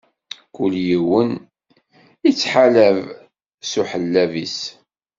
Kul 0.55 0.73
yiwen 0.87 1.29
ittḥalab 2.29 2.99
s 3.69 3.71
uḥellab-is. 3.81 4.57